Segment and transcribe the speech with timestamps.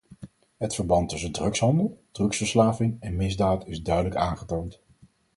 [0.57, 4.81] Het verband tussen drugshandel, drugsverslaving en misdaad is duidelijk aangetoond.